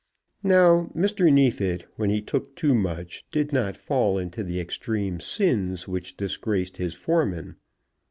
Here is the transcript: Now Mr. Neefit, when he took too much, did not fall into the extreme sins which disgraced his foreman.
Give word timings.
Now 0.41 0.89
Mr. 0.95 1.31
Neefit, 1.31 1.85
when 1.95 2.09
he 2.09 2.23
took 2.23 2.55
too 2.55 2.73
much, 2.73 3.23
did 3.31 3.53
not 3.53 3.77
fall 3.77 4.17
into 4.17 4.43
the 4.43 4.59
extreme 4.59 5.19
sins 5.19 5.87
which 5.87 6.17
disgraced 6.17 6.77
his 6.77 6.95
foreman. 6.95 7.55